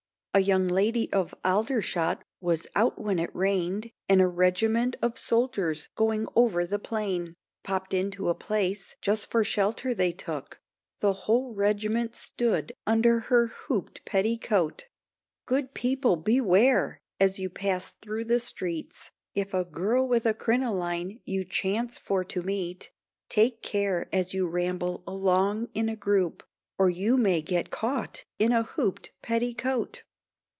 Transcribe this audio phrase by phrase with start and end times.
[0.33, 2.65] A young lady of Aldershot was
[2.95, 7.35] when it rained, And a regiment of soldiers going over the plain.
[7.65, 10.61] Popped into a place, just for shelter they took,
[11.01, 14.87] The whole regiment stood under her hooped petticoat!
[15.45, 17.01] Good people, beware!
[17.19, 22.23] as you pass through the streets, If a girl with a crinoline you chance for
[22.23, 22.89] to meet,
[23.27, 26.41] Take care as you ramble along in a group,
[26.77, 30.03] Or, you may get caught in a hooped petticoat.